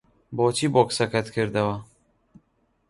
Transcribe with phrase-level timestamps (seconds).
[0.37, 1.75] بۆچی بۆکسەکەت کردەوە؟